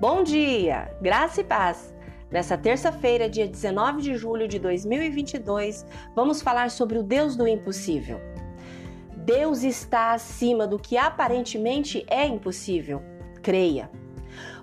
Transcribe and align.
Bom 0.00 0.22
dia, 0.22 0.96
graça 1.02 1.40
e 1.40 1.44
paz. 1.44 1.92
Nessa 2.30 2.56
terça-feira, 2.56 3.28
dia 3.28 3.48
19 3.48 4.00
de 4.00 4.14
julho 4.14 4.46
de 4.46 4.56
2022, 4.56 5.84
vamos 6.14 6.40
falar 6.40 6.70
sobre 6.70 6.98
o 6.98 7.02
Deus 7.02 7.34
do 7.34 7.48
impossível. 7.48 8.20
Deus 9.16 9.64
está 9.64 10.12
acima 10.12 10.68
do 10.68 10.78
que 10.78 10.96
aparentemente 10.96 12.06
é 12.06 12.24
impossível. 12.24 13.02
Creia. 13.42 13.90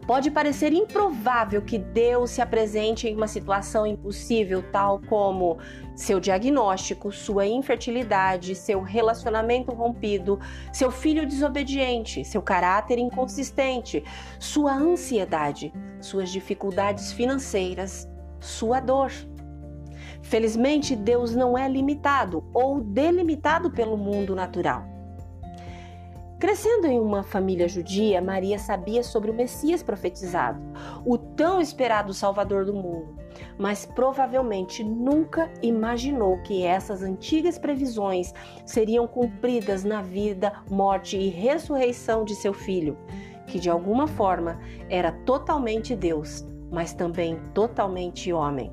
Pode 0.08 0.30
parecer 0.30 0.72
improvável 0.72 1.64
que 1.64 1.80
Deus 1.80 2.30
se 2.30 2.42
apresente 2.42 3.08
em 3.08 3.16
uma 3.16 3.28
situação 3.28 3.88
impossível, 3.88 4.64
tal 4.72 5.02
como 5.10 5.58
seu 5.96 6.20
diagnóstico, 6.20 7.12
sua 7.12 7.48
infertilidade, 7.48 8.54
seu 8.54 8.82
relacionamento 8.82 9.72
rompido, 9.72 10.40
seu 10.72 10.92
filho 10.92 11.26
desobediente, 11.26 12.24
seu 12.24 12.40
caráter 12.40 13.00
inconsistente, 13.00 14.04
sua 14.40 14.76
ansiedade, 14.76 15.74
suas 16.00 16.30
dificuldades 16.30 17.12
financeiras, 17.12 18.08
sua 18.40 18.80
dor. 18.80 19.12
Felizmente, 20.22 20.96
Deus 20.96 21.36
não 21.36 21.58
é 21.58 21.68
limitado 21.68 22.48
ou 22.54 22.80
delimitado 22.80 23.72
pelo 23.72 23.98
mundo 23.98 24.36
natural. 24.36 24.95
Crescendo 26.46 26.86
em 26.86 27.00
uma 27.00 27.24
família 27.24 27.68
judia, 27.68 28.22
Maria 28.22 28.60
sabia 28.60 29.02
sobre 29.02 29.32
o 29.32 29.34
Messias 29.34 29.82
profetizado, 29.82 30.62
o 31.04 31.18
tão 31.18 31.60
esperado 31.60 32.14
Salvador 32.14 32.66
do 32.66 32.72
mundo, 32.72 33.18
mas 33.58 33.84
provavelmente 33.84 34.84
nunca 34.84 35.52
imaginou 35.64 36.38
que 36.44 36.62
essas 36.62 37.02
antigas 37.02 37.58
previsões 37.58 38.32
seriam 38.64 39.08
cumpridas 39.08 39.84
na 39.84 40.04
vida, 40.04 40.54
morte 40.70 41.18
e 41.18 41.30
ressurreição 41.30 42.24
de 42.24 42.36
seu 42.36 42.54
filho, 42.54 42.96
que 43.48 43.58
de 43.58 43.68
alguma 43.68 44.06
forma 44.06 44.60
era 44.88 45.12
totalmente 45.12 45.96
Deus, 45.96 46.46
mas 46.72 46.94
também 46.94 47.40
totalmente 47.56 48.32
homem. 48.32 48.72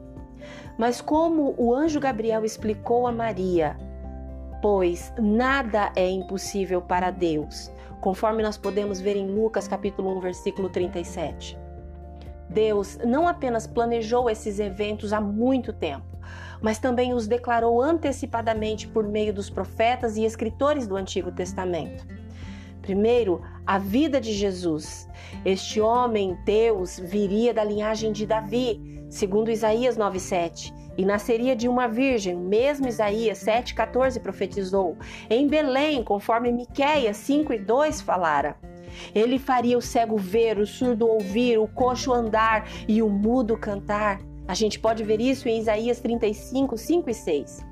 Mas 0.77 1.01
como 1.01 1.55
o 1.57 1.75
anjo 1.75 1.98
Gabriel 1.98 2.45
explicou 2.45 3.07
a 3.07 3.12
Maria, 3.12 3.79
pois 4.62 5.12
nada 5.18 5.92
é 5.96 6.08
impossível 6.08 6.80
para 6.80 7.10
Deus, 7.10 7.70
conforme 8.00 8.44
nós 8.44 8.56
podemos 8.56 9.00
ver 9.00 9.16
em 9.16 9.27
Lucas 9.27 9.66
capítulo 9.66 10.16
1, 10.18 10.20
versículo 10.20 10.68
37. 10.70 11.58
Deus 12.48 12.96
não 13.05 13.27
apenas 13.27 13.66
planejou 13.66 14.30
esses 14.30 14.60
eventos 14.60 15.12
há 15.12 15.20
muito 15.20 15.72
tempo, 15.72 16.06
mas 16.60 16.78
também 16.78 17.12
os 17.12 17.27
declarou 17.27 17.83
antecipadamente 17.83 18.86
por 18.86 19.05
meio 19.05 19.34
dos 19.34 19.50
profetas 19.50 20.16
e 20.16 20.24
escritores 20.24 20.86
do 20.86 20.96
Antigo 20.96 21.33
Testamento. 21.33 22.06
Primeiro, 22.83 23.42
a 23.66 23.78
vida 23.78 24.20
de 24.20 24.33
Jesus. 24.33 25.08
Este 25.44 25.80
homem, 25.80 26.36
Deus, 26.44 27.00
viria 27.00 27.52
da 27.55 27.64
linhagem 27.64 28.12
de 28.12 28.27
Davi, 28.27 29.02
segundo 29.12 29.50
Isaías 29.50 29.98
9:7, 29.98 30.72
e 30.96 31.05
nasceria 31.05 31.55
de 31.55 31.68
uma 31.68 31.86
virgem, 31.86 32.34
mesmo 32.34 32.88
Isaías 32.88 33.38
7,14 33.38 34.18
profetizou, 34.18 34.96
em 35.28 35.46
Belém, 35.46 36.02
conforme 36.02 36.50
Miqueias 36.50 37.18
5 37.18 37.52
e 37.52 37.58
2 37.58 38.00
falara. 38.00 38.56
Ele 39.14 39.38
faria 39.38 39.77
o 39.77 39.83
cego 39.83 40.16
ver, 40.16 40.58
o 40.58 40.66
surdo 40.66 41.06
ouvir, 41.06 41.58
o 41.58 41.68
coxo 41.68 42.12
andar 42.12 42.66
e 42.88 43.02
o 43.02 43.08
mudo 43.08 43.56
cantar. 43.56 44.18
A 44.48 44.55
gente 44.55 44.80
pode 44.80 45.05
ver 45.05 45.20
isso 45.20 45.46
em 45.46 45.58
Isaías 45.58 46.00
35, 46.00 46.77
5 46.77 47.10
e 47.10 47.14
6. 47.14 47.66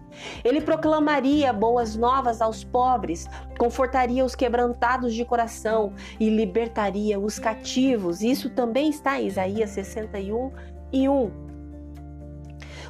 Ele 0.44 0.60
proclamaria 0.60 1.52
boas 1.52 1.96
novas 1.96 2.42
aos 2.42 2.64
pobres, 2.64 3.26
confortaria 3.58 4.24
os 4.24 4.34
quebrantados 4.34 5.14
de 5.14 5.24
coração 5.24 5.94
e 6.18 6.28
libertaria 6.28 7.18
os 7.18 7.38
cativos. 7.38 8.20
Isso 8.20 8.50
também 8.50 8.90
está 8.90 9.20
em 9.20 9.26
Isaías 9.26 9.70
61 9.70 10.26
e 10.26 10.32
1. 10.32 10.79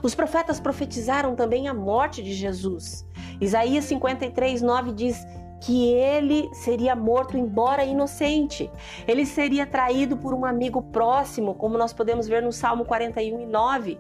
Os 0.03 0.15
profetas 0.15 0.59
profetizaram 0.59 1.35
também 1.35 1.69
a 1.69 1.75
morte 1.75 2.23
de 2.23 2.33
Jesus. 2.33 3.07
Isaías 3.41 3.85
53, 3.85 4.63
9 4.63 4.93
diz 4.93 5.27
que 5.61 5.93
ele 5.93 6.49
seria 6.55 6.97
morto, 6.97 7.37
embora 7.37 7.85
inocente. 7.85 8.71
Ele 9.07 9.27
seria 9.27 9.67
traído 9.67 10.17
por 10.17 10.33
um 10.33 10.45
amigo 10.45 10.83
próximo, 10.83 11.55
como 11.55 11.77
nós 11.77 11.93
podemos 11.93 12.27
ver 12.27 12.43
no 12.43 12.53
Salmo 12.53 12.85
41 12.85 13.41
e 13.41 13.47
9. 13.47 13.99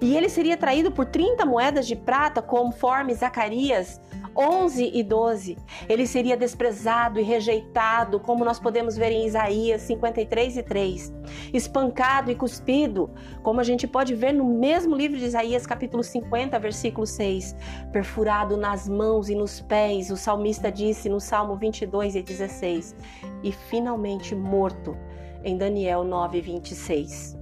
E 0.00 0.16
ele 0.16 0.28
seria 0.28 0.56
traído 0.56 0.90
por 0.90 1.06
30 1.06 1.44
moedas 1.44 1.86
de 1.86 1.94
prata, 1.94 2.42
conforme 2.42 3.14
Zacarias 3.14 4.00
11 4.36 4.90
e 4.92 5.02
12. 5.02 5.58
Ele 5.88 6.06
seria 6.06 6.36
desprezado 6.36 7.20
e 7.20 7.22
rejeitado, 7.22 8.18
como 8.18 8.44
nós 8.44 8.58
podemos 8.58 8.96
ver 8.96 9.12
em 9.12 9.26
Isaías 9.26 9.82
53 9.82 10.56
e 10.56 10.62
3. 10.62 11.14
Espancado 11.52 12.30
e 12.30 12.34
cuspido, 12.34 13.10
como 13.42 13.60
a 13.60 13.64
gente 13.64 13.86
pode 13.86 14.14
ver 14.14 14.32
no 14.32 14.44
mesmo 14.44 14.96
livro 14.96 15.18
de 15.18 15.24
Isaías, 15.24 15.66
capítulo 15.66 16.02
50, 16.02 16.58
versículo 16.58 17.06
6. 17.06 17.54
Perfurado 17.92 18.56
nas 18.56 18.88
mãos 18.88 19.28
e 19.28 19.34
nos 19.34 19.60
pés, 19.60 20.10
o 20.10 20.16
salmista 20.16 20.70
disse 20.70 21.08
no 21.08 21.20
Salmo 21.20 21.56
22 21.56 22.16
e 22.16 22.22
16. 22.22 22.96
E 23.42 23.52
finalmente 23.52 24.34
morto, 24.34 24.96
em 25.44 25.56
Daniel 25.56 26.04
9, 26.04 26.40
26. 26.40 27.41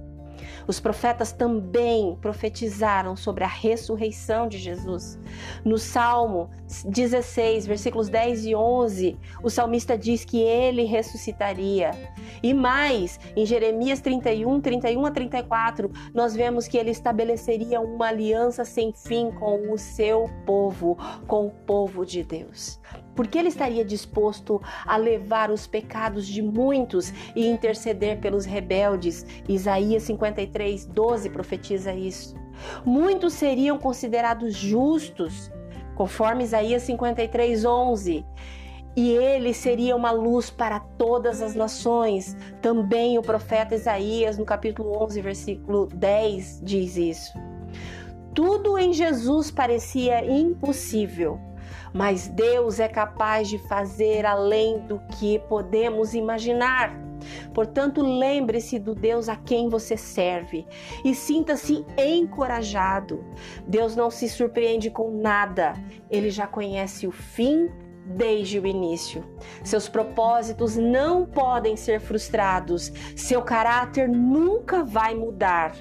Os 0.67 0.79
profetas 0.79 1.31
também 1.31 2.17
profetizaram 2.21 3.15
sobre 3.15 3.43
a 3.43 3.47
ressurreição 3.47 4.47
de 4.47 4.57
Jesus. 4.57 5.19
No 5.63 5.77
Salmo 5.77 6.49
16, 6.85 7.67
versículos 7.67 8.09
10 8.09 8.45
e 8.45 8.55
11, 8.55 9.17
o 9.43 9.49
salmista 9.49 9.97
diz 9.97 10.23
que 10.23 10.39
ele 10.41 10.83
ressuscitaria. 10.83 11.91
E 12.41 12.53
mais, 12.53 13.19
em 13.35 13.45
Jeremias 13.45 13.99
31, 14.01 14.61
31 14.61 15.05
a 15.05 15.11
34, 15.11 15.91
nós 16.13 16.35
vemos 16.35 16.67
que 16.67 16.77
ele 16.77 16.91
estabeleceria 16.91 17.81
uma 17.81 18.07
aliança 18.07 18.63
sem 18.65 18.93
fim 18.93 19.31
com 19.31 19.71
o 19.71 19.77
seu 19.77 20.29
povo, 20.45 20.97
com 21.27 21.47
o 21.47 21.51
povo 21.51 22.05
de 22.05 22.23
Deus 22.23 22.79
porque 23.15 23.37
ele 23.37 23.49
estaria 23.49 23.83
disposto 23.83 24.61
a 24.85 24.97
levar 24.97 25.51
os 25.51 25.67
pecados 25.67 26.27
de 26.27 26.41
muitos 26.41 27.13
e 27.35 27.47
interceder 27.47 28.19
pelos 28.19 28.45
rebeldes. 28.45 29.25
Isaías 29.47 30.03
53, 30.03 30.85
12 30.85 31.29
profetiza 31.29 31.93
isso. 31.93 32.35
Muitos 32.85 33.33
seriam 33.33 33.77
considerados 33.77 34.55
justos, 34.55 35.51
conforme 35.95 36.43
Isaías 36.43 36.83
53, 36.83 37.65
11 37.65 38.25
e 38.95 39.11
ele 39.11 39.53
seria 39.53 39.95
uma 39.95 40.11
luz 40.11 40.49
para 40.49 40.79
todas 40.79 41.41
as 41.41 41.55
nações. 41.55 42.35
Também 42.61 43.17
o 43.17 43.21
profeta 43.21 43.75
Isaías, 43.75 44.37
no 44.37 44.45
capítulo 44.45 45.01
11, 45.03 45.21
versículo 45.21 45.87
10, 45.87 46.61
diz 46.63 46.97
isso. 46.97 47.33
Tudo 48.33 48.77
em 48.77 48.93
Jesus 48.93 49.51
parecia 49.51 50.25
impossível, 50.25 51.39
mas 51.93 52.27
Deus 52.27 52.79
é 52.79 52.87
capaz 52.87 53.47
de 53.47 53.57
fazer 53.57 54.25
além 54.25 54.79
do 54.79 54.99
que 55.17 55.39
podemos 55.39 56.13
imaginar. 56.13 56.91
Portanto, 57.53 58.01
lembre-se 58.01 58.79
do 58.79 58.95
Deus 58.95 59.29
a 59.29 59.35
quem 59.35 59.69
você 59.69 59.95
serve 59.95 60.65
e 61.05 61.13
sinta-se 61.13 61.85
encorajado. 61.97 63.23
Deus 63.67 63.95
não 63.95 64.09
se 64.09 64.27
surpreende 64.27 64.89
com 64.89 65.11
nada, 65.11 65.73
ele 66.09 66.29
já 66.29 66.47
conhece 66.47 67.05
o 67.05 67.11
fim 67.11 67.69
desde 68.05 68.59
o 68.59 68.65
início. 68.65 69.23
Seus 69.63 69.87
propósitos 69.87 70.75
não 70.75 71.25
podem 71.25 71.75
ser 71.75 71.99
frustrados, 71.99 72.91
seu 73.15 73.41
caráter 73.41 74.09
nunca 74.09 74.83
vai 74.83 75.13
mudar. 75.15 75.75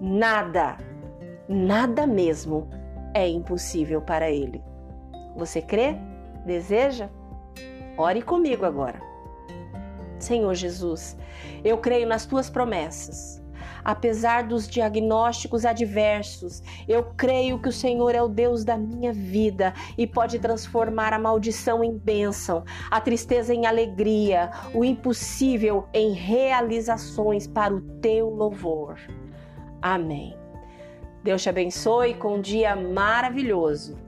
Nada, 0.00 0.76
nada 1.48 2.06
mesmo 2.06 2.68
é 3.14 3.28
impossível 3.28 4.00
para 4.00 4.30
ele. 4.30 4.62
Você 5.36 5.62
crê? 5.62 5.96
Deseja? 6.44 7.08
Ore 7.96 8.22
comigo 8.22 8.64
agora. 8.64 9.00
Senhor 10.18 10.54
Jesus, 10.54 11.16
eu 11.64 11.78
creio 11.78 12.06
nas 12.06 12.26
tuas 12.26 12.50
promessas. 12.50 13.42
Apesar 13.84 14.42
dos 14.42 14.68
diagnósticos 14.68 15.64
adversos, 15.64 16.62
eu 16.86 17.04
creio 17.16 17.58
que 17.58 17.68
o 17.68 17.72
Senhor 17.72 18.14
é 18.14 18.22
o 18.22 18.28
Deus 18.28 18.64
da 18.64 18.76
minha 18.76 19.12
vida 19.12 19.72
e 19.96 20.06
pode 20.06 20.38
transformar 20.38 21.12
a 21.12 21.18
maldição 21.18 21.82
em 21.82 21.96
bênção, 21.96 22.64
a 22.90 23.00
tristeza 23.00 23.54
em 23.54 23.66
alegria, 23.66 24.50
o 24.74 24.84
impossível 24.84 25.88
em 25.94 26.12
realizações 26.12 27.46
para 27.46 27.74
o 27.74 27.80
teu 28.00 28.28
louvor. 28.28 28.98
Amém. 29.80 30.36
Deus 31.22 31.42
te 31.42 31.48
abençoe 31.48 32.14
com 32.14 32.34
um 32.34 32.40
dia 32.40 32.74
maravilhoso 32.76 34.07